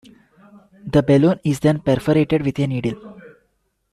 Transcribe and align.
The 0.87 1.03
balloon 1.03 1.39
is 1.43 1.59
then 1.59 1.81
perforated 1.81 2.41
with 2.43 2.57
a 2.57 2.65
needle. 2.65 3.19